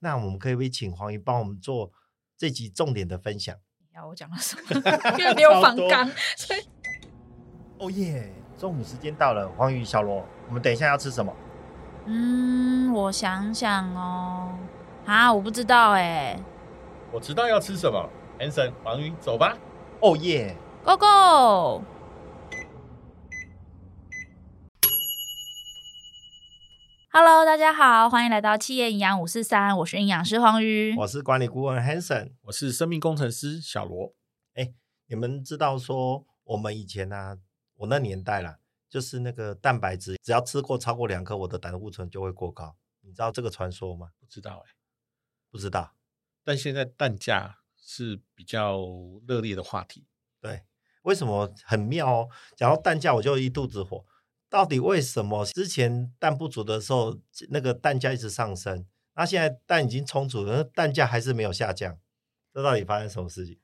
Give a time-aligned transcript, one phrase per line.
[0.00, 1.90] 那我们可以不可以请黄鱼帮我们做
[2.36, 3.56] 这集重点的分享？
[3.94, 4.62] 要我讲了什么？
[5.18, 6.60] 因为没有 访纲，所以
[7.78, 8.32] 哦耶！
[8.58, 11.34] 中午时间到了，黄鱼小罗，我们等一下要吃什么？
[12.06, 14.50] 嗯，我想想哦，
[15.04, 16.38] 啊，我不知道哎。
[17.12, 18.08] 我知道要吃什么
[18.38, 19.56] ，Hanson，黄鱼，走吧。
[20.00, 20.54] 哦耶
[20.84, 21.82] ，Go
[27.16, 34.14] Go！Hello，大家好，欢迎来到企业营养五四三，我是营养师黄瑜，我是管理顾问 Hanson，我是生命工程师小罗。
[34.52, 34.74] 哎，
[35.06, 37.38] 你们知道说我们以前呢、啊，
[37.76, 38.58] 我那年代啦，
[38.90, 42.76] 就是那个蛋白质，只要吃过超过两颗，我的胆固醇就会过高。
[43.00, 44.10] 你知道这个传说吗？
[44.20, 44.74] 不知道哎，
[45.50, 45.94] 不知道。
[46.44, 48.78] 但现在蛋价是比较
[49.26, 50.06] 热烈的话题。
[50.38, 50.64] 对，
[51.04, 52.28] 为什么很妙哦？
[52.54, 54.04] 讲到蛋价，我就一肚子火。
[54.56, 57.14] 到底为什么之前蛋不足的时候，
[57.50, 58.86] 那个蛋价一直上升？
[59.14, 61.98] 那现在蛋已经充足了，蛋价还是没有下降？
[62.54, 63.58] 这到底发生什么事情？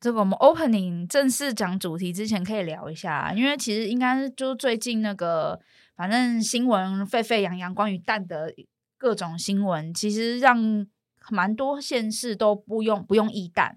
[0.00, 5.60] 这个我们 opening 正式讲主题之前可以聊一下，因为其实应该是就最近那个，
[5.94, 8.50] 反正新闻沸沸扬扬，关于蛋的
[8.96, 10.86] 各种新闻，其实让
[11.28, 13.76] 蛮多县市都不用不用液蛋。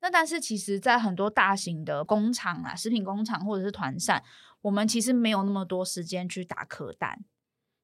[0.00, 4.20] 那但是其实，在很多大型的工厂啊，食品工厂或者是团膳。
[4.62, 7.24] 我们其实没有那么多时间去打壳蛋，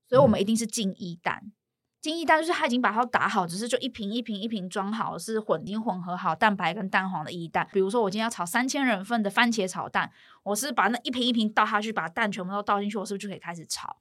[0.09, 1.43] 所以我们一定是进一蛋。
[1.45, 1.53] 嗯
[2.01, 7.69] 精益蛋就是它已经把它打好，只是就一瓶一瓶一瓶装好，是混已经混合好蛋白跟蛋黄的一蛋。
[7.73, 10.13] 比如说我今天要炒三千人份的番茄炒蛋，
[10.45, 13.97] 我是把那一瓶一瓶倒下去，把蛋全部都倒进去，我是不是就可以开始炒？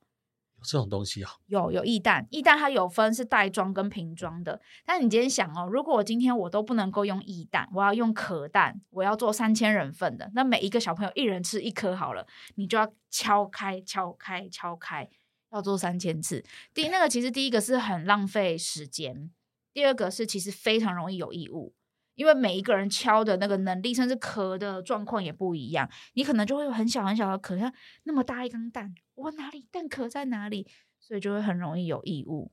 [0.68, 1.32] 这种东西啊？
[1.48, 4.60] 有有液蛋，液蛋它有分是袋装跟瓶装的。
[4.86, 15.10] 但你今天想哦，如果我今天我都不能够用液蛋，我要用壳蛋，我要做三千人份的，那每一个小朋友一人吃一颗好了，你就要敲开敲开敲开，
[15.54, 16.44] 要做三千次。
[16.74, 19.32] 第，那个其实第一个是很浪费时间，
[19.74, 21.74] 第二个是其实非常容易有异物。
[22.16, 27.72] 因为每一个人敲的那个能力，甚至壳的状况也不一样，你可能就会有很小很小的壳，像
[28.06, 30.68] 那么大一缸蛋，哇，哪里蛋壳在哪里？
[31.00, 32.52] 所以就会很容易有异物。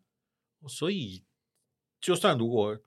[0.69, 1.25] 所以，
[2.01, 2.79] 就算如果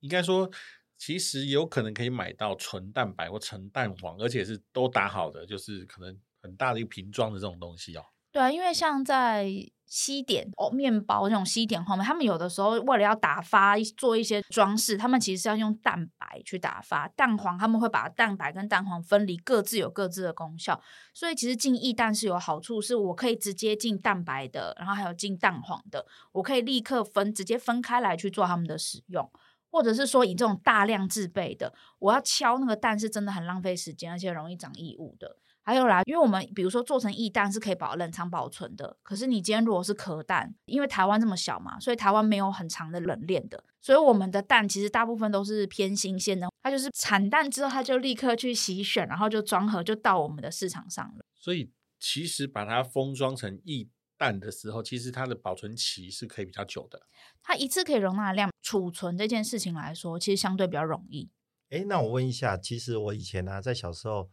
[0.00, 0.50] 应该说，
[0.96, 8.04] 其实有可能可以买到纯蛋白或纯蛋黄，而且是都打好的，就是可能很大的一个瓶装的这种东西哦。
[8.30, 9.48] 对啊，因为像在
[9.96, 20.82] 西点哦，面包那种西点后面，他们有的时候为了要打发做一些装饰，他们其实是要用蛋白去打发蛋黄，他们会把蛋白跟蛋黄分离，各自有各自的功效。
[21.14, 29.30] 所以其实进液蛋是有好处，是我可以直接进蛋白的，然后还有进蛋黄的，我可以立刻分直接分开来去做他们的使用，
[29.70, 35.36] 或者是说以这种大量制备的，我要敲那个蛋是真的很浪费时间，而且容易长异物的。
[35.66, 51.24] 还有啦，因为我们比如说做成液蛋是可以保冷藏保存的，可是你今天如果是壳蛋，因为台湾这么小嘛，所以台湾没有很长的冷链的，所以我们的蛋其实大部分都是偏新鲜的，它就是产蛋之后，它就立刻去洗选，然后就装盒就到我们的市场上了。
[51.34, 53.88] 所以其实把它封装成液
[54.18, 57.06] 蛋的时候，其实它的保存期是可以比较久的。
[57.42, 61.30] 它一次可以容纳量储存这件事情来说，其实相对比较容易。
[61.70, 64.28] 诶，那我问一下，其实我以前呢、啊，在小时候。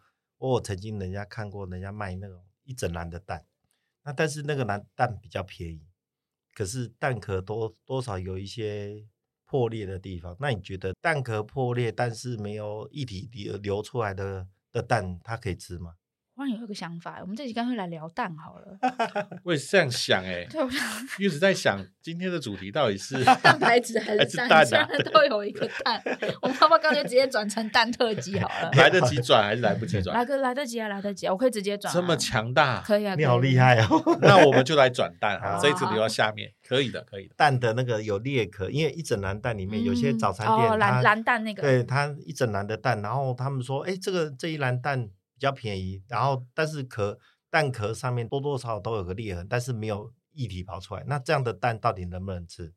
[0.50, 3.46] 我曾经人家看过人家卖那种一整篮的蛋，
[4.04, 5.88] 那但是那个篮蛋比较便宜，
[6.54, 9.08] 可是蛋壳多多少有一些
[9.46, 10.36] 破裂的地方。
[10.40, 15.94] 那你觉得蛋壳破裂但是没有液体流流出来的的蛋，它可以吃吗？
[16.42, 18.76] 突然有一个想法，我们这集干脆来聊蛋好了。
[19.46, 20.68] 我也是这样想哎，对，我
[21.20, 24.50] 一直在想今天的主题到底是 蛋白质还是蛋？
[24.50, 26.02] 还是蛋啊、都有一个蛋。
[26.42, 28.72] 我们要不要干脆直接转成蛋特辑好了？
[28.72, 30.18] 来得及转还是来不及转？
[30.18, 31.94] 来个来得及啊，来得及啊，我可以直接转、啊。
[31.94, 34.02] 这么强大，可以啊，你好厉害哦。
[34.24, 37.36] 那我们就来转蛋啊，这一次留到下面，可以的，可以的。
[37.38, 45.08] 蛋的那个有裂壳，因为一整篮蛋里面有些早餐店，蓝蓝蛋那个，对，它一整篮的蛋，然后他们说，哎，这个这一篮蛋。
[45.42, 47.18] 比较便宜，然后但是壳
[47.50, 51.04] 蛋壳上面多多少少都有个裂痕，但是没有液体跑出来。
[51.08, 52.76] 那这样的蛋到底能不能吃？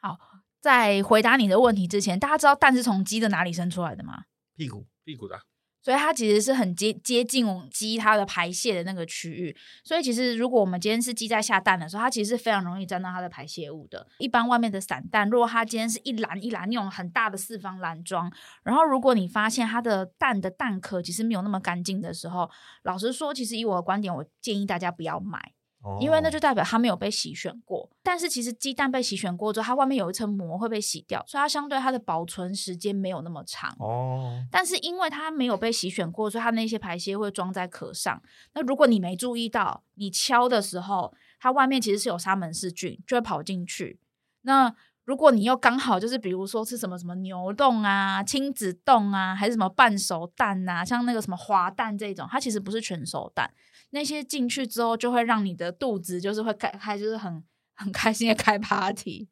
[0.00, 0.18] 好，
[0.58, 4.24] 在回答你的问题之前，大家知道蛋是从鸡的哪里生出来的吗？
[4.56, 5.38] 屁股，屁股的。
[5.80, 14.06] 所以它其实是很接接近鸡它的排泄的那个区域，所以其实如果我们今天是鸡在下蛋的时候，它其实是非常容易沾到它的排泄物的。
[14.18, 18.30] 一般外面的散蛋，如果它今天是一篮一篮那种很大的四方篮装，
[18.64, 22.50] 然后如果你发现它的蛋的蛋壳其实没有那么干净的时候，
[22.82, 25.52] 老实说，其实以我的观点，我建议大家不要买。
[26.00, 33.74] 因为那就代表它没有被洗选过，但是其实鸡蛋被洗选过之后，它外面有一层膜会被洗掉，所以它相对它的保存时间没有那么长。
[33.78, 38.20] 哦，但是因为它没有被洗选过，所以它那些排泄会装在壳上。
[38.54, 44.00] 那如果你没注意到，你敲的时候，它外面其实是有沙门氏菌，就会跑进去。
[44.42, 44.74] 那
[45.08, 53.50] 如果你又刚好就是比如说吃什么什么牛冻啊、亲子冻啊，还是什么半熟蛋呐、啊，像那个什么滑蛋这种，它其实不是全熟蛋，
[53.88, 57.42] 那些进去之后就会让你的肚子就是会开开，就是很
[57.74, 59.28] 很开心的开 party。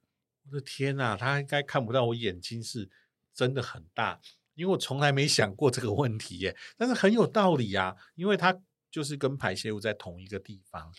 [0.48, 2.88] 我的天呐，他应该看不到我眼睛是
[3.34, 4.18] 真的很大，
[4.54, 6.56] 因为我从来没想过这个问题耶。
[6.78, 8.58] 但是很有道理啊，因为它
[8.90, 10.90] 就是跟排泄物在同一个地方，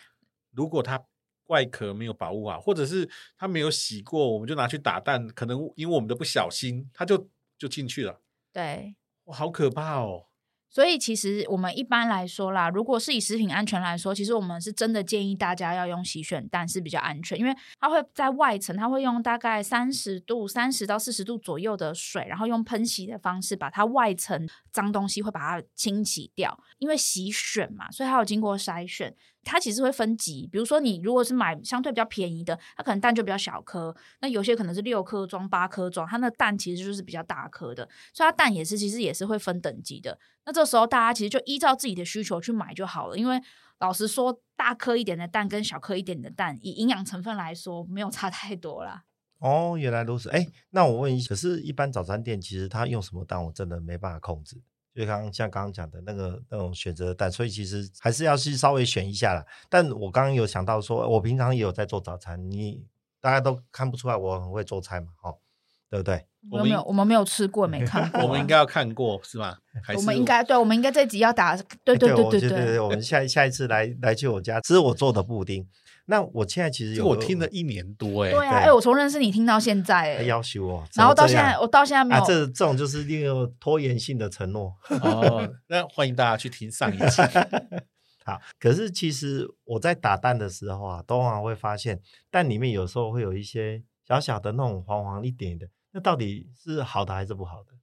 [0.51, 1.03] 如果它。
[1.47, 7.27] 外壳没有保护好，或者是它没有洗过，我们就拿去打蛋，可能因为我们的不小心，它就
[7.57, 8.21] 就进去了。
[8.53, 8.95] 对，
[9.25, 10.25] 哇，好可怕哦！
[10.69, 26.61] 所以其实我们一般来说啦，如果是以食品安全来说，其实我们是真的建议大家要用洗选蛋是比较安全，因为它会在外层，它会用大概三十度、三十到四十度左右的水，然后用喷洗的方式把它外层脏东西会把它清洗掉。
[26.79, 29.15] 因为洗选嘛，所以它有经过筛选。
[29.47, 40.19] 它其实会分级，比如说你如果是买相对比较便宜的，它可能蛋就比较小颗，那有些可能是六颗装、八颗装，它那蛋其实就是比较大颗的，所以它蛋也是其实也是会分等级的。
[40.45, 43.41] 那这时候大家其实就依照自己的需求去买就好了，因为
[43.79, 49.03] 老实说，大颗一点的蛋跟小颗一点的蛋，以营养成分来说没有差太多啦。
[49.39, 50.29] 哦，原来如此。
[50.29, 54.59] 哎，那我问一下，可是一般早餐店其实它用什么蛋，我真的没办法控制。
[54.97, 59.45] 就刚刚像刚刚讲的那个那种选择的蛋，所以其实还是要去稍微选一下啦。
[59.69, 62.83] 但我刚刚有想到说，我平常也有在做早餐，你
[63.21, 65.37] 大家都看不出来我很会做菜嘛，哦，
[65.87, 66.25] 对不对？
[66.49, 68.21] 我们没有，我们没有吃过，没看过。
[68.23, 69.55] 我们应该要看过是吗？
[69.95, 75.67] 我们应该对，我们应该这集要打，对对对对对对，对，对，我们下下一次来来去我家吃我做的布丁。
[76.09, 84.73] 那我现在其实有，我听了一年多哎，对啊，哎，我从认识你听到现在哎，要求哦，然后到现在，我到现在没有，这这种就是利用拖延性的承诺
[85.03, 85.53] 哦。
[85.67, 87.21] 那欢迎大家去听上一集。
[88.23, 91.99] 好，可是其实我在打蛋的时候啊，都往往会发现
[92.31, 97.73] 蛋里面有时候会有一些小小的那种黄黄一点的，那到底是好的还是不好的？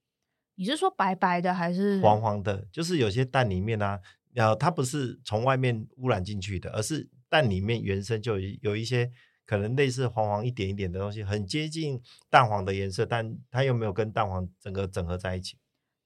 [0.55, 2.67] 你是说白白的还是黄黄的？
[2.73, 4.01] 就是有些蛋里面呢、啊，
[4.33, 7.11] 然后它不是从外面污染进去的，而是。
[7.35, 9.11] 蛋里面原生就有有一些
[9.45, 12.01] 可能类似黄黄一点一点的东西，很接近
[12.31, 15.59] 蛋黄的颜色，但它又没有跟蛋黄整个整合在一起。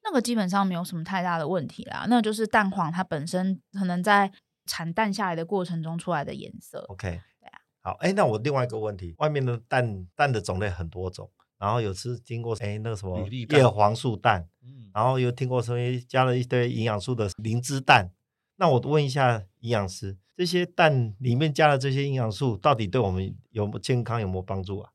[0.03, 4.33] 那个基本上没有什么太大的问题啦，那就是蛋黄它本身可能在
[4.65, 6.79] 产蛋下来的过程中出来的颜色。
[6.89, 7.61] OK，对啊。
[7.83, 15.77] 好，哎，那我另外一个问题，外面的蛋蛋的种类很多种，然后有次听过哎那个什么叶黄素蛋，嗯，然后又听过说
[16.09, 18.11] 加了一堆营养素的灵芝蛋。
[18.57, 20.17] 那我问一下营养师。
[20.39, 24.93] 这些蛋里面加了这些营养素，到底对我们有健康有没有帮助啊？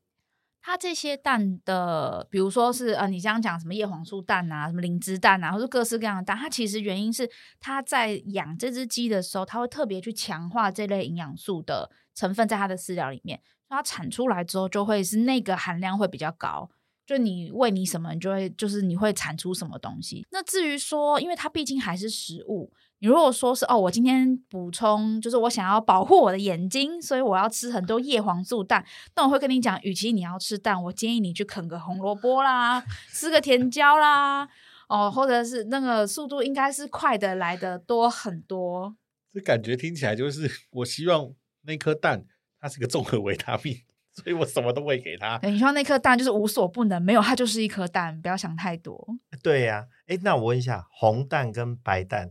[0.62, 7.30] 它这些蛋的，比如说是呃，你这样讲什么叶黄素蛋啊，什么灵芝蛋啊，或者各式各样的蛋，它其实原因是
[7.60, 13.38] 它在养这只鸡的时候，它会特别去强化这类营养素的成分在它的饲料里面，
[13.68, 16.70] 它产出来之后就会是那个含量会比较高。
[17.04, 20.26] 就你喂你什么，你就会就是你会产出什么东西。
[20.30, 22.72] 那至于说，因为它毕竟还是食物。
[23.00, 28.82] 你如果说是哦，我今天补充就是我想要保护我的眼睛，所以我要吃很多叶黄素蛋。
[29.14, 32.82] 那我会跟你讲，与其你要吃蛋，我建议你去啃个红萝卜啦，
[33.12, 34.48] 吃个甜椒啦，
[34.88, 38.96] 哦，或者是那个速度应该是快的来的多很多。
[39.32, 41.30] 这感觉听起来就是，我希望
[41.62, 42.24] 那颗蛋
[42.60, 43.76] 它是个综合维他命，
[44.14, 45.38] 所以我什么都喂给它。
[45.42, 49.06] 你说那颗蛋就是无所不能，没有它就是一颗蛋，不要想太多。
[49.42, 52.30] 对呀、啊，诶，那我问一下，红蛋跟白蛋。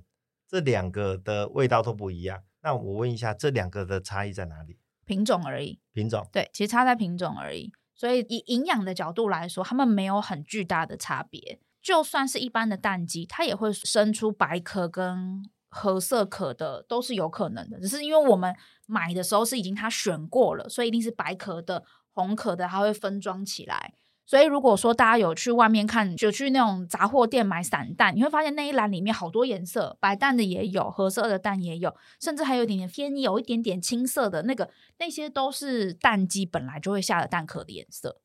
[0.53, 4.77] 这两个的味道都不一样，那我问一下，这两个的差异在哪里？
[5.03, 5.79] 品种而已。
[5.93, 6.29] 品种。
[6.31, 7.73] 对，其实差在品种而已。
[7.95, 11.59] 所以以营养的角度来说，它们没有很巨大的差别。
[11.81, 17.79] 就算是一般的蛋鸡，它也会生出白壳跟褐色壳的，都是有可能的。
[17.79, 18.55] 只是因为我们
[18.85, 23.95] 买的时候是已经它选过了，所以一定是白壳的、红壳的，它会分装起来。
[24.25, 38.21] 所以，如果说大家有去外面看，就去那种杂货店买散蛋，你会发现那一篮里面好多颜色，白蛋的也有，褐色的蛋也有，甚至还有一点点偏有一点点青色的那个，那些都是蛋鸡本来就会下的蛋壳的颜色。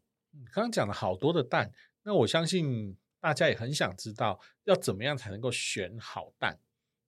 [0.53, 1.73] 刚刚讲了好多的蛋，
[2.05, 6.59] 那我相信大家也很想知道，要怎么样才能够选好蛋？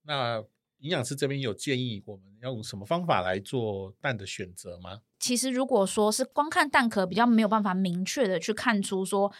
[0.03, 0.43] 那
[0.81, 5.01] 营养师这边有建议，我们要用什么方法来做蛋的选择吗？
[5.19, 9.31] 其实，如果说是光看蛋壳，比较没有办法明确的去看出说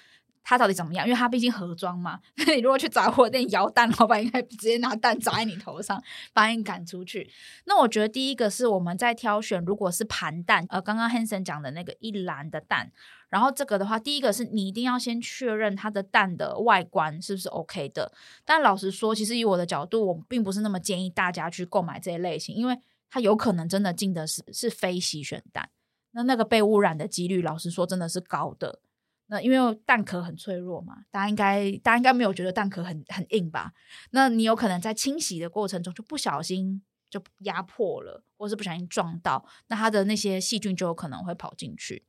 [0.44, 2.20] 它到底怎么样，因为它毕竟盒装嘛。
[2.48, 7.30] 你如果去杂货店摇蛋，老板应该直接拿蛋砸在你头上，把你赶出去。
[7.66, 12.92] 那我觉得第一个是我们在挑选，如果是盘蛋，呃，刚刚 Hanson 讲的那个一篮的蛋，
[13.32, 18.12] 然后这个的话，第一个是你一定要先确认它的蛋的外观是不是 OK 的。
[18.44, 22.78] 但老实说，其实以我的角度，我并不是那么建议大家去购买这一类型，因为
[23.10, 25.70] 它有可能真的进的是是非洗选蛋，
[26.12, 28.82] 那那个被污染的几率，老实说真的是高的。
[29.28, 33.72] 那因为蛋壳很脆弱嘛，大家应该大家应该没有觉得蛋壳很很硬吧？
[34.10, 42.04] 那你有可能在清洗的过程中就不小心就压破了，或是不小心撞到，那它的那些细菌就有可能会跑进去。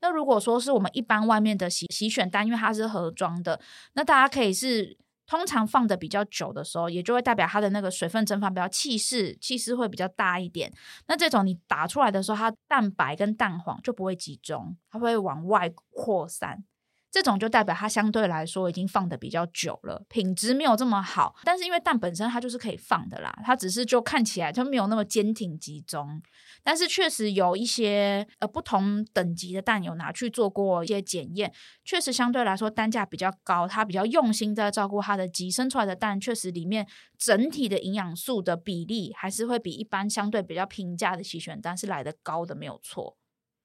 [0.00, 3.60] 那如果说是我们一般外面的洗洗选单，因为它是盒装的，
[3.94, 4.98] 那大家可以是。
[5.26, 10.72] 通常放的比较久的时候，也就会代表它的那个水分蒸发比较气势，气势会比较大一点。
[11.06, 16.64] 那这种你打出来的时候，它蛋白跟蛋黄就不会集中，它会往外扩散。
[17.10, 21.34] 这种就代表它相对来说已经放的比较久了，品质没有这么好。
[21.44, 26.22] 但是因为蛋本身它就是可以放的啦，它只是就看起来就没有那么坚挺集中。
[26.62, 31.52] 但是确实有一些呃不同等级的蛋有拿去做过一些检验，
[31.84, 36.86] 确实相对来说单价比较高，它比较用心在照顾它的鸡，生出来的蛋确实里面
[37.18, 43.16] 整体的营养素的比例还是会比一般相对比较平价的洗选蛋是来得高的，没有错。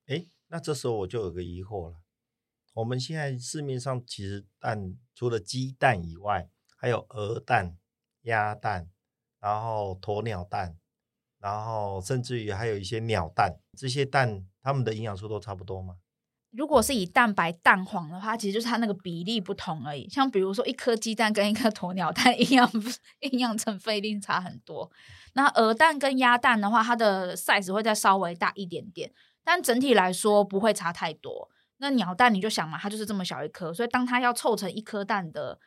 [0.08, 1.98] 诶，那这时候我就有个疑惑了。
[2.76, 7.78] 我们现在市面上其实蛋除了鸡蛋以外，还有鹅蛋、
[8.24, 8.90] 鸭蛋，
[9.40, 10.76] 然后鸵鸟蛋，
[11.40, 13.58] 然后甚至于还有一些鸟蛋。
[13.78, 15.96] 这些蛋它们的营养素都差不多吗？
[16.52, 20.10] 如果是以蛋白、蛋黄的话，其实就是它那个比例不同而已。
[20.10, 22.70] 像比如说一颗鸡蛋跟一颗鸵鸟蛋， 营养
[23.22, 24.92] 营养成分一定差很多。
[25.34, 29.14] 那鹅蛋跟鸭蛋的话，它的 size 会再稍微大一点点，
[29.46, 31.50] 但整体来说不会差太多。
[31.78, 35.60] 那鸟蛋你就想嘛，它就是这么小一颗，所以当它要凑成一颗蛋的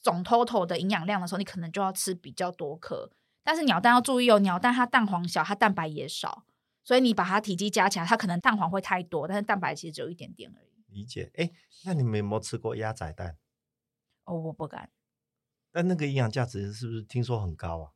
[0.00, 3.10] 总 total 的营养量的时候，你可能就要吃比较多颗。
[3.42, 6.46] 但是鸟蛋要注意哦，鸟蛋它蛋黄小，它蛋白也少，
[6.82, 10.84] 所以你把它体积加起来，它可能蛋黄会太多，但是蛋白其实只有一点点而已。
[10.88, 11.30] 理解。
[11.36, 11.50] 哎，
[11.84, 13.36] 那你们有没有吃过鸭仔蛋？
[14.24, 14.90] 哦，我不敢。
[15.72, 17.92] 但那个营养价值是不是听说很高啊？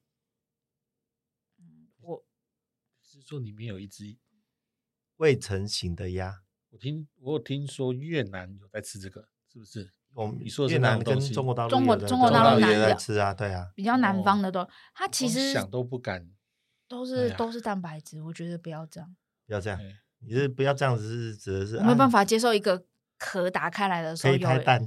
[1.59, 2.25] 嗯，我
[3.01, 4.19] 是说里面有一只
[5.17, 6.43] 未成型的鸭。
[6.71, 9.91] 我听我有听说越南有在吃这个，是不是？
[10.15, 16.29] 我们你说越南跟中国大陆，中国中国大陆也在吃啊，对啊，比较南方的都，它其实想都不敢，
[16.89, 19.79] 都是都是蛋白质，我觉得不要这样，不要这样，
[20.21, 22.85] 你是不要这样子是指的是，我没有办法接受一个
[23.19, 24.85] 壳打开来的时候有蛋，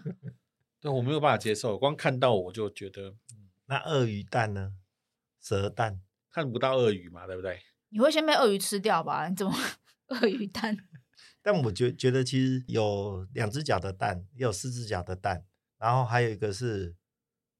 [0.80, 3.14] 对，我没有办法接受，光看到我就觉得，
[3.66, 4.72] 那鳄鱼蛋呢？
[5.40, 7.60] 蛇蛋看不到鳄鱼嘛，对不对？
[7.90, 9.28] 你会先被鳄鱼吃掉吧？
[9.28, 9.54] 你怎么
[10.08, 10.76] 鳄鱼蛋？
[11.46, 15.44] 但我觉觉得其实有两只脚的蛋，也有四只脚的蛋，
[15.78, 16.96] 然后还有一个是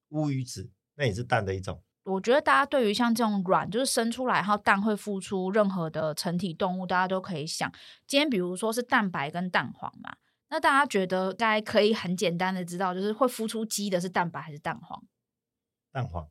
[0.09, 1.81] 乌鱼子，那也是蛋的一种。
[2.02, 7.73] 我觉得大家对于像这种卵，就是生出来然后蛋会孵出任何的成体动物，大家都可以想。
[8.09, 10.16] 今天比如说是蛋白跟蛋黄嘛，
[10.50, 15.00] 那大家觉得大家可以很简单的知道，就是会孵出鸡的是蛋白还是蛋黄？
[15.93, 16.28] 蛋黄。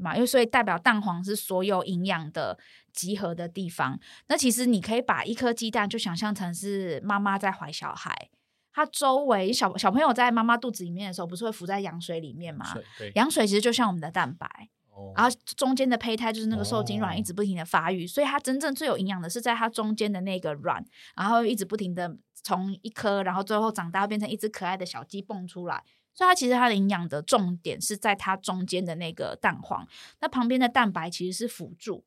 [0.00, 2.58] 嘛，因为所以代表蛋黄是所有营养的
[2.92, 3.98] 集合的地方。
[4.28, 8.30] 那其实你可以把一颗鸡蛋就想象成是妈妈在怀小孩，
[8.72, 12.66] 它周围小小朋友在妈妈肚子里面的时候，不是会浮在羊水里面吗？
[13.14, 20.84] 羊水其实就像我们的蛋白，哦、然后中间的胚胎就是那个受精卵，一直不停的发育，哦、所以它真正最有营养的是在它中间的那个卵，
[21.16, 25.82] 然后一直不停的从一颗，然后最后长大变成一只可爱的小鸡蹦出来。
[26.18, 29.86] 所以它其实它的营养的重点是在它中间的那个蛋黄，
[30.18, 32.04] 那旁边的蛋白其实是辅助，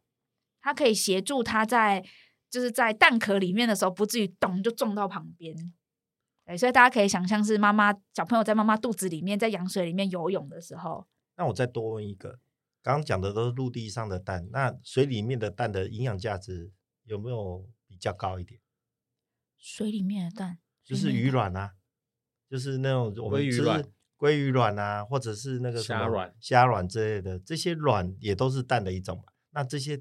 [0.60, 2.04] 它可以协助它在
[2.50, 5.74] 就是在蛋壳里面的时候不至于咚就撞到旁边。
[6.46, 11.08] 对，所以大家可以想象是妈妈小朋友在妈妈肚子里面在羊水里面游泳的时候。
[11.38, 12.38] 那我再多问一个，
[12.84, 16.74] 刚刚讲的都是陆地上的蛋，那水里面的蛋的营养价值
[17.06, 18.60] 有没有比较高一点？
[19.58, 21.76] 水里面的蛋就是鱼卵啊，
[22.50, 23.64] 就是那种我们吃。
[24.22, 29.24] 鲑鱼卵啊，或者是那个什么虾卵、虾卵之类的，这些卵也都是蛋的一种嘛。
[29.50, 29.96] 那这些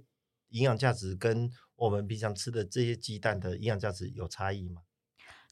[0.51, 4.83] 营养价值跟我们平常吃的这些鸡蛋的营养价值有差异吗？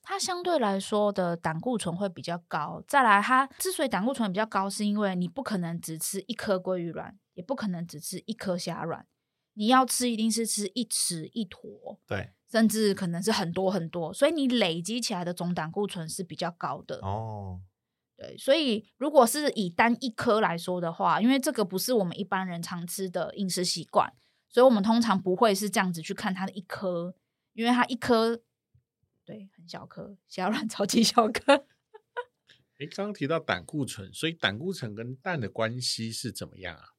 [0.02, 2.84] 它相对来说的胆固醇会比较高。
[2.86, 9.06] 再来，它之所以胆固醇比较高，是因为你不可能只吃一颗鲑鱼卵，也不可能只吃一颗虾卵，
[9.54, 17.62] 你要吃一定是吃一匙一坨，对，甚至可能是很多很多，所以你累积起来的总胆固醇是比较高的哦。
[18.18, 24.12] 对，所以如果是以单一颗来说的话，因为这个不是我们一般人常吃的饮食习惯，
[24.48, 27.14] 所以我们通常不会是这样子去看它的一颗，
[27.52, 28.40] 因为它一颗
[29.24, 31.54] 对很小颗，小卵 超级小颗。
[32.78, 36.97] 哎，刚刚提到胆固醇，所以胆固醇跟蛋的关系是怎么样啊？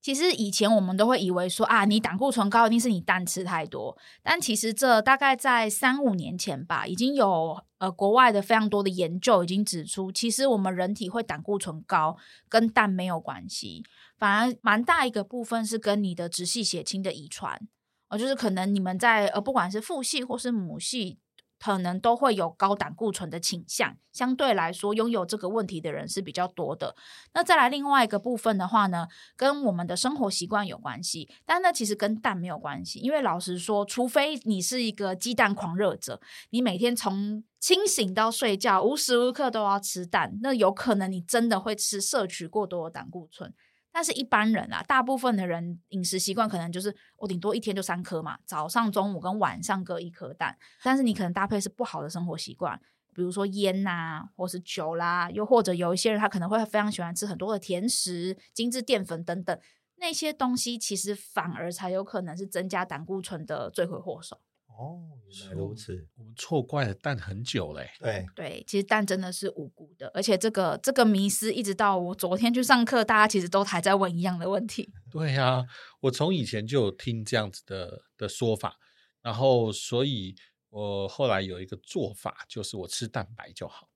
[0.00, 12.16] 其实以前我们都会以为说啊，你胆固醇高一定是你蛋吃太多，但其实这大概在三五年前吧，已经有呃国外的非常多的研究已经指出，其实我们人体会胆固醇高
[12.48, 13.84] 跟蛋没有关系，
[14.16, 17.60] 反而蛮大一个部分是跟你的直系血亲的遗传。
[18.08, 21.18] 哦，就是可能你们在呃，不管是父系或是母系。
[21.58, 26.94] 可能都会有高胆固醇的倾向，相对来说，拥有这个问题的人是比较多的。
[27.34, 33.00] 那再来另外一个部分的话呢，跟我们的生活习惯有关系，但那其实跟蛋没有关系。
[33.00, 43.52] 因为老实说，除非你是一个鸡蛋狂热者，你每天从清醒到睡觉，无时无刻都要吃蛋，那有可能你真的会吃摄取过多的胆固醇。
[43.90, 50.56] 但是一般人啊，大部分的人饮食习惯可能就是我顶多一天就三颗嘛，早上、中午跟晚上各一颗蛋。
[50.84, 52.80] 但是你可能搭配是不好的生活习惯，
[53.12, 59.58] 比如说烟呐、或是酒啦，又或者有一些人他可能会非常喜欢吃很多的甜食、精致淀粉等等，
[59.96, 64.40] 那些东西其实反而才有可能是增加胆固醇的罪魁祸首。
[64.78, 67.90] 哦，原来如此，我们错怪了蛋很久嘞。
[67.98, 74.92] 对对，其实蛋真的是无辜的，而且这个这个迷失一直到我昨天去上课，大家其实都还在问一样的问题。
[75.10, 75.66] 对呀、啊，
[76.02, 78.76] 我从以前就有听这样子的的说法，
[79.20, 80.36] 然后所以
[80.70, 83.88] 我后来有一个做法，就是我吃蛋白就好。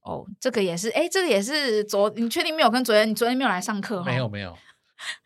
[0.00, 3.08] 哦，这个也是，哎，这个也是昨，你确定没有跟昨天？
[3.08, 4.02] 你昨天没有来上课？
[4.02, 4.58] 没有，没有。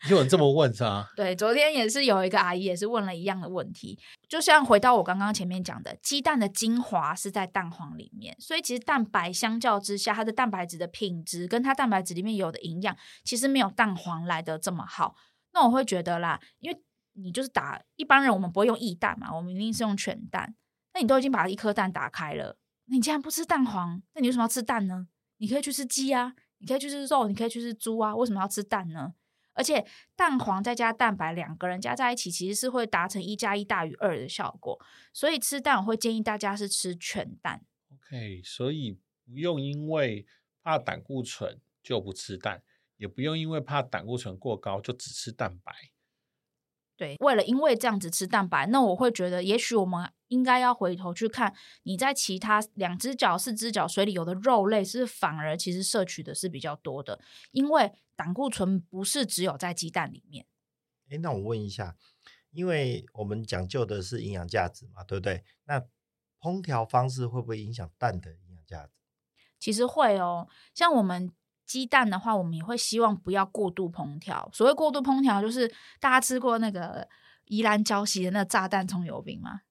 [0.09, 1.09] 有人这么问是吧？
[1.15, 15.15] 对，昨天也是有一个阿姨也是问了一样的问题，就像回到我刚刚前面讲的，鸡蛋的精华是在蛋黄里面，所以其实蛋白相较之下，它的蛋白质的品质跟它蛋白质里面有的营养，其实没有蛋黄来得这么好。
[15.53, 16.81] 那我会觉得啦，因为
[17.13, 20.55] 你就是打一般人，我们不会用液蛋嘛，我们一定是用全蛋。
[20.93, 25.07] 那你都已经把一颗蛋打开了，你既然不吃蛋黄，那你为什么要吃蛋呢？
[25.37, 29.13] 你可以去吃鸡啊，你可以去吃肉，你可以去吃猪啊，为什么要吃蛋呢？
[29.55, 29.83] 而且
[30.15, 34.79] 蛋黄再加蛋白，两个人加在一起，其实是会达成一加一大于二的效果。
[35.11, 37.65] 所以吃蛋，我会建议大家是吃全蛋。
[37.91, 40.27] OK，所以不用因为
[40.61, 42.61] 怕胆固醇就不吃蛋，
[42.97, 45.73] 也不用因为怕胆固醇过高就只吃蛋白。
[46.97, 57.19] 对，为了因为这样子吃蛋白，那我会觉得，也许我们应该要回头去看你在其他两只脚、四只脚水里有的肉类，是反而其实摄取的是比较多的，
[57.51, 60.45] 因为胆固醇不是只有在鸡蛋里面。
[61.09, 61.97] 诶，那我问一下，
[62.51, 65.43] 因为我们讲究的是营养价值嘛，对不对？
[65.65, 65.85] 那
[66.39, 68.91] 烹调方式会不会影响蛋的营养价值？
[69.59, 71.33] 其实会哦，像我们。
[71.65, 74.49] 鸡蛋的话，我们也会希望不要过度烹调。
[74.53, 75.67] 所谓过度烹调，就是
[75.99, 77.07] 大家吃过那个
[77.45, 79.61] 宜兰礁溪的那个炸蛋葱油饼吗？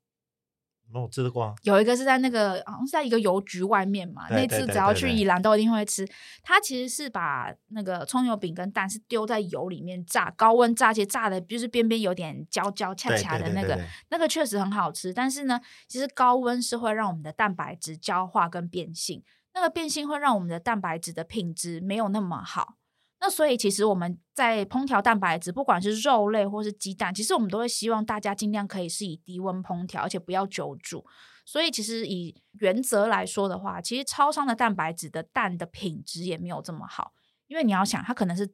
[0.93, 1.45] 那我吃过。
[1.45, 4.29] 啊有一个是在那个好像是在一个邮局外面嘛。
[4.29, 6.07] 那次只要去宜兰都一定会吃。
[6.43, 13.81] 它其实是把那个葱油饼跟蛋是丢在油里面炸，高温炸，其实炸的就是边边有点焦焦恰恰的那个，
[14.11, 15.13] 那个确实很好吃。
[15.13, 19.25] 但是呢，其实高温是会让我们的蛋白质焦化跟变性。
[19.55, 22.75] 那个变性会让我们的蛋白质的品质没有那么好，
[23.21, 31.07] 那所以其实我们在烹调蛋白质，不管是肉类或是鸡蛋，其实我们都会希望大家尽量可以是以低温烹调，而且不要久煮。
[31.47, 37.13] 所以其实以原则来说的话，其实超商的蛋白质的蛋的品质也没有这么好，
[37.47, 38.53] 因为你要想，它可能是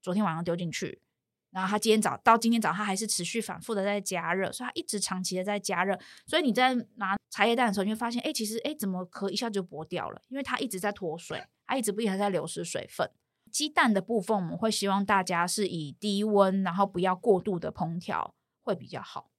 [0.00, 1.02] 昨天晚上丢进去。
[1.50, 5.98] 然后它今天早到今天早上，它还是持续反复的在加热，所以它一直长期的在加热。
[6.26, 10.20] 所以你在拿茶叶蛋的时候，你会发现，哎，其实哎，怎么壳一下就剥掉了？
[10.28, 13.10] 因为它一直在脱水， 它一直不停的在流失水分。
[13.50, 19.30] 鸡蛋的部分，我们会希望大家是以低温，然后不要过度的烹调，会比较好。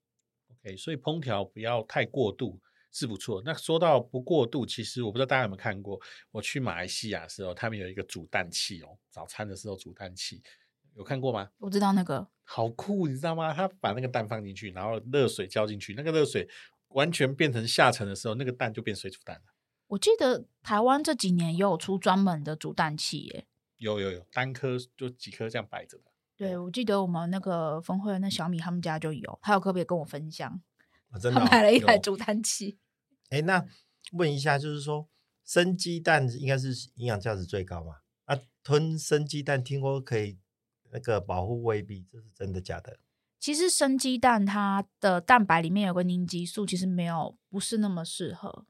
[0.51, 2.59] OK，所以烹调不要太过度
[2.91, 3.41] 是不错。
[3.45, 5.99] 那说到不过度，其实我不知道大家有没有看过，
[6.31, 10.41] 我去马来西亚的时候，他们有一个煮蛋器哦，早餐的时候煮蛋器。
[10.95, 11.47] 有看过吗？
[11.59, 13.53] 我知道那个好酷，你知道吗？
[13.53, 16.49] 他把那个蛋放进去，然后热水浇进去，那个热水
[16.89, 19.53] 完全变成下沉的时候，那个蛋就变水煮蛋了。
[19.87, 23.47] 我记得台湾这几年也有出专门的煮蛋器耶。
[23.77, 26.05] 有有有，单颗就几颗这样摆着的。
[26.35, 30.61] 对，我记得我们那个峰会那小米他们家就有，他有个别跟我分享，
[31.11, 32.77] 哦真的哦、他买了一台煮蛋器。
[33.29, 33.65] 哎，那
[34.13, 35.07] 问一下，就是说
[35.43, 37.97] 生鸡蛋应该是营养价值最高嘛？
[38.25, 40.39] 啊，吞生鸡蛋听说可以。
[40.89, 42.97] 那个保护胃壁，这是真的假的？
[43.39, 48.65] 其实生鸡蛋它的蛋白里面有个凝集素，其实没有不是那么适合。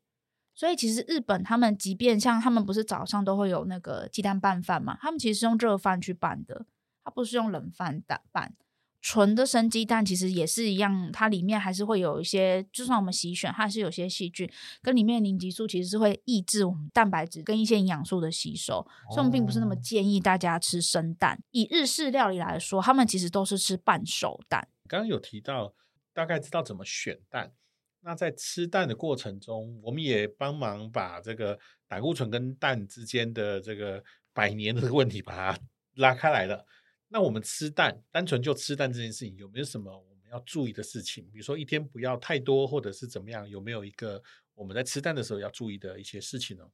[0.54, 6.66] 所以其实日本他们即便像他们不是早上都会有那个鸡蛋拌饭嘛，他们其实是用热饭去拌的，
[7.04, 8.56] 它不是用冷饭打拌。
[9.02, 14.50] 纯的生鸡蛋其实也是一样，它里面还是会有一些，就算我们洗选，它还是有些细菌，
[14.82, 21.42] 跟里面的凝集素其实是会抑制我们蛋白质跟一些营养素的吸收，所以我们并不是那么建议大家吃生蛋。
[21.52, 24.68] 以日式料理来说，他们其实都是吃半熟蛋。
[24.88, 25.74] 刚刚有提到，
[26.14, 27.54] 大概知道怎么选蛋，
[28.02, 31.58] 那在吃蛋的过程中，我们也帮忙把这个
[31.88, 35.60] 胆固醇跟蛋之间的这个百年的问题把它
[35.96, 36.66] 拉开来了。
[37.10, 41.24] 那我们吃蛋，单纯就吃蛋这件事情，有没有什么我们要注意的事情？
[41.32, 43.48] 比如说一天不要太多，或者是怎么样？
[43.50, 44.22] 有没有一个
[44.56, 46.66] 我们在吃蛋的时候要注意的一些事情呢？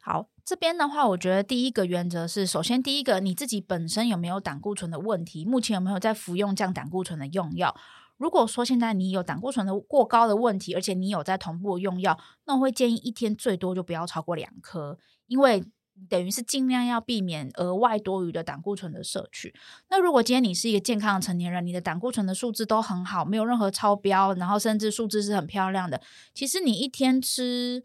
[0.00, 5.44] 好，这边的话，我觉得第一个原则是，首先第一个你自己本身有没有胆固醇的问题？
[5.44, 7.74] 目前有没有在服用降胆固醇的用药？
[8.16, 15.62] 如果说现在你有胆固醇的过高的问题，而且你有在同步用药，那我会建议一天最多就不要超过两颗，因为
[16.08, 19.54] 等于是尽量要避免额外多余的胆固醇的摄取。
[19.90, 26.00] 那如果今天你是一个健康的成年人，你的胆固醇的数字都很好，没有任何超标，然后甚至数字是很漂亮的，
[26.34, 27.82] 其实你一天吃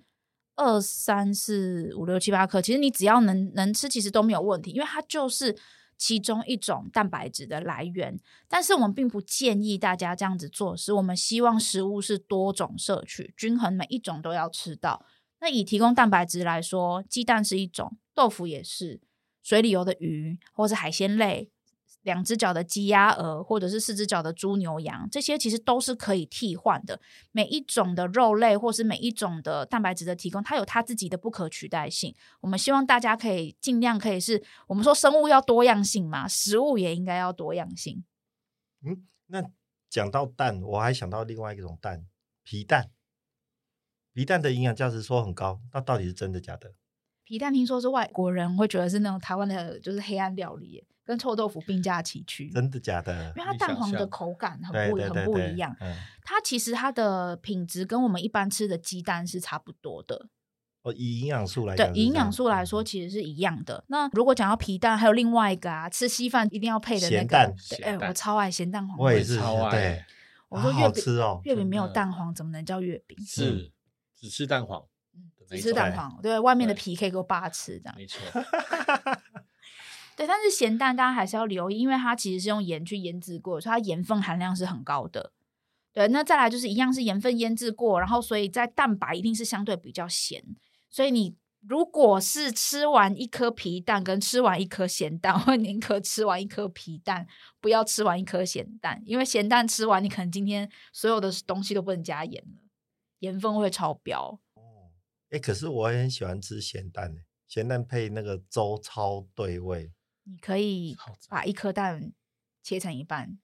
[0.56, 5.58] 二三四五六七八颗，其实你只要能能吃，其实都没有问题，因为它就是
[5.98, 8.20] 其中一种蛋白质的来源。
[8.48, 15.04] 但是我们并不建议大家这样子做，是我们希望食物是多种摄取，均衡，每一种都要吃到。
[15.44, 19.02] 那以提供蛋白质来说，鸡蛋是一种，豆腐也是，
[19.42, 21.50] 水里游的鱼或是海鲜类。
[22.04, 27.00] 两只脚的鸡、鸭、鹅，或者是四只脚的猪、牛、羊，这些其实都是可以替换的。
[27.32, 32.14] 每一种的肉类，或是每一种的蛋白质的提供，它有它自己的不可取代性。
[32.42, 38.04] 我们希望大家可以尽量可以是，我们说生物要多样性嘛，食物也应该要多样性。
[38.86, 39.44] 嗯，那
[39.90, 42.06] 讲到蛋，我还想到另外一种蛋，
[42.44, 42.90] 皮蛋。
[44.14, 46.74] 皮蛋的营养价值说很高，那到底是真的假的？
[47.24, 50.86] 皮蛋听说是外国人会觉得是那种台湾的，就是黑暗料理。
[51.06, 53.34] 跟臭豆腐并驾齐驱，真的假的？
[53.36, 55.76] 因为它蛋黄的口感很不很不一样。
[55.82, 60.30] 嗯、它其实它的品质跟我们一般吃的鸡蛋是差不多的。
[60.84, 63.80] 哦，以营养素来对营养素来说，其实是一样的。
[63.80, 67.54] 嗯、那如果讲到皮蛋，还有另外一个啊，吃稀饭一定要配的那个咸蛋。
[67.84, 69.72] 哎、欸，我超爱咸蛋黄，我也是超爱。
[69.72, 70.04] 对
[70.48, 73.18] 我说月饼好好吃哦，月饼没有蛋黄怎么能叫月饼？
[73.26, 73.74] 是
[74.24, 74.82] 只吃蛋黄，
[75.50, 76.18] 只吃蛋黄。
[76.22, 78.22] 对，外面的皮可以给我爸吃，这样没错。
[80.16, 85.34] 对，但是咸蛋大家还是要留意，因为它其实是用盐去腌制过，所以它盐分含量是很高的。
[85.92, 90.42] 对，那再来就是一样是盐分腌制过，然后所以在蛋白一定是相对比较咸。
[90.90, 91.36] 所以你
[91.68, 97.28] 如果是吃完一颗皮蛋跟吃完一颗咸蛋， 我会宁可吃完一颗皮蛋，
[97.60, 102.63] 不要吃完一颗咸蛋，因为咸蛋吃完你可能今天所有的东西都不能加盐了，
[103.24, 104.38] 盐分会超标。
[104.56, 104.92] 哦，
[105.30, 107.16] 哎，可是我很喜欢吃咸蛋，
[107.48, 109.94] 咸蛋配那个粥超对味。
[110.26, 110.94] 你可以
[111.30, 112.12] 把一颗蛋
[112.62, 113.40] 切成一半，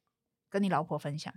[0.50, 1.34] 跟你老婆分享。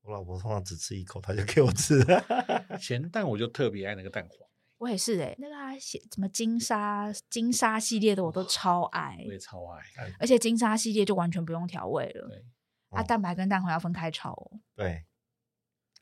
[0.00, 2.02] 我老婆通常只吃一口，她就给我吃。
[2.80, 4.48] 咸蛋我就特别爱那个蛋黄。
[4.78, 9.82] 我也是哎、欸，那个咸什么金沙金沙系列的我都超爱，我也超爱。
[10.18, 12.28] 而且金沙系列就完全不用调味了。
[12.28, 12.44] 对，
[12.88, 14.60] 啊蛋白跟蛋黄要分开炒哦。
[14.74, 15.04] 对，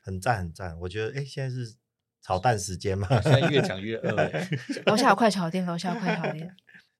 [0.03, 0.79] 很赞很赞。
[0.81, 1.73] 我觉得哎、欸，现在是
[2.21, 4.15] 炒蛋时间嘛， 现在越讲越饿。
[4.85, 6.55] 楼下有快炒店，楼下有快炒店。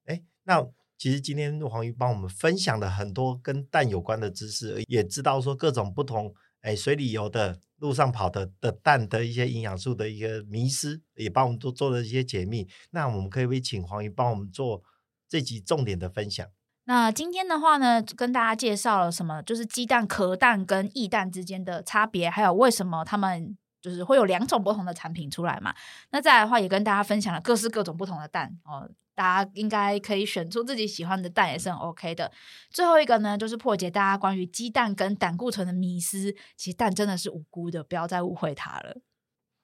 [0.06, 0.68] 哎、欸，那。
[0.96, 12.70] 其实今天黄鱼帮我们分享了很多跟蛋有关的知识，也知道说各种不同，哎，水里游的、路上跑的的蛋的一些营养素的一个迷失，也帮我们做做了一些解密。
[12.92, 14.82] 那我们可以不可以请黄鱼帮我们做
[15.28, 16.48] 这集重点的分享？
[16.86, 25.74] 那今天的话呢，跟大家介绍了什么，就是鸡蛋壳蛋跟液蛋之间的差别，还有为什么他们就是会有两种不同的产品出来嘛。
[26.12, 28.89] 那再来的话，也跟大家分享了各式各种不同的蛋哦。
[29.15, 32.32] 大家应该可以选出自己喜欢的蛋，也是很 OK 的。
[32.72, 36.34] 最后一个呢，就是破解大家关于鸡蛋跟胆固醇的迷思。
[36.58, 38.98] 其实蛋真的是无辜的，不要再误会它了。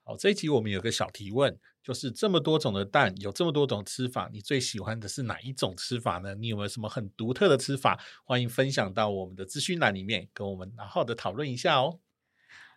[0.04, 6.36] 好，这一集我们有个小提问，就是这么多种的蛋，有这么多种吃法，你最喜欢的是哪一种吃法呢？
[6.36, 8.00] 你有没有什么很独特的吃法？
[8.24, 12.00] 欢迎分享到我们的资讯栏里面，跟我们好好的讨论一下哦。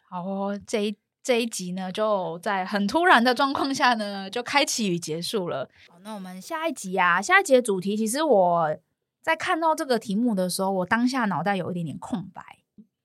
[0.08, 0.96] 好哦，这一。
[1.24, 5.70] 这一集呢，就在很突然的状况下呢，就开启与结束了。
[5.88, 8.76] 好，那我们下一集啊，下一集的主题，其实我
[9.20, 12.42] 在看到这个题目的时候，我当下脑袋有一点点空白。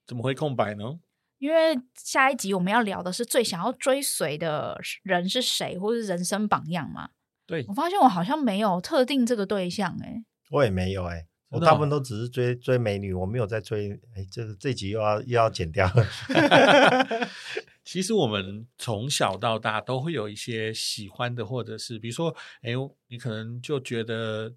[0.04, 0.98] 怎么会空白呢？
[1.38, 7.10] 因为下一集我们要聊的是最想要追随的人是谁，或是人生榜样嘛。
[7.46, 13.92] 对，我发现我好像没有特定这个对象，哎，我也没有，哎，我大部分都只是追追美女，我没有在追。
[14.14, 16.06] 哎，这个这集又要又要剪掉了。
[17.84, 22.72] 其实我们从小到大都会有一些喜欢的，或者是比如说，哎，
[23.06, 24.54] 你可能就觉得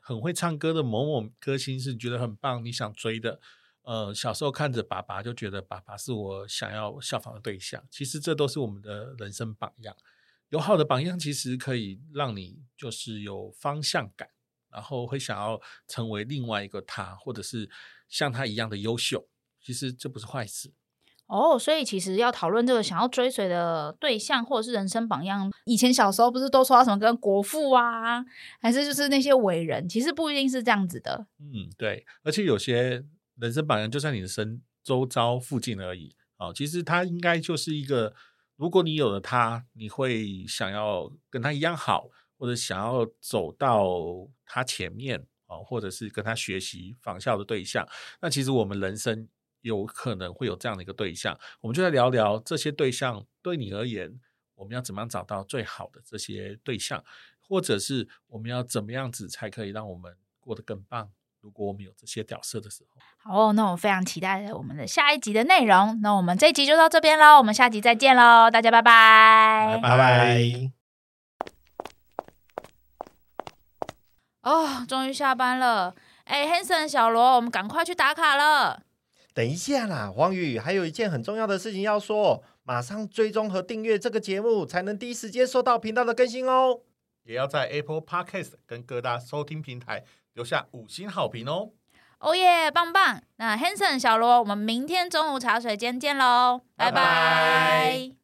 [0.00, 3.40] 很会唱歌的某某歌星是觉得很棒，你想追的。
[3.82, 7.82] 呃，小时候看着爸爸就觉得爸爸是我想要效仿的对象。
[7.90, 9.94] 其实这都是我们的人生榜样。
[10.50, 14.28] 有好的榜样，其实可以让你就是有方向感，
[14.70, 17.68] 然后会想要成为另外一个他，或者是
[18.08, 19.26] 像他一样的优秀。
[19.60, 20.72] 其实这不是坏事。
[21.26, 28.22] 哦，所以其实要讨论这个想要追随的对象或者是人生榜样，以前小时候不是都说到什么跟国父啊，
[28.60, 31.26] 还是就是那些伟人，其实不一定是这样子的。
[31.38, 33.02] 嗯，对，而且有些
[33.36, 36.14] 人生榜样，就在你的身周遭附近而已。
[36.36, 38.14] 哦，其实他应该就是一个，
[38.56, 43.90] 如果你有了他，你会想要跟他一样好，或者想要走到
[44.44, 47.88] 他前面哦，或者是跟他学习仿效的对象。
[48.20, 49.28] 那其实我们人生
[49.60, 54.20] 有可能会有这样的一个对象，我们就来聊聊这些对象对你而言，
[54.56, 57.04] 我们要怎么样找到最好的这些对象，
[57.38, 61.12] 或者是我们要怎么样子才可以让我们过得更棒？
[61.42, 66.00] 如果我们有这些屌色的时候，好哦，那我非常期待我们的下一集的内容。
[66.00, 70.70] 那我们这一集就到这边喽，我们下集再见喽，大家拜拜，拜拜。
[74.42, 75.94] 哦，终于下班了。
[76.24, 78.82] 哎，Hanson 小罗，我们赶快去打卡了。
[79.34, 86.82] 等一下啦，黄宇，还有一件很重要的事情要说，马上追踪和订阅这个节目，才能第一时间收到频道的更新哦。
[87.24, 90.04] 也要在 Apple Podcast 跟各大收听平台。
[90.34, 91.70] 留下五星好评哦！
[92.20, 93.20] 哦耶，棒棒！
[93.36, 96.92] 那 Hanson 小罗，我们明天中午茶水间见喽，拜拜。
[96.92, 98.21] 拜拜。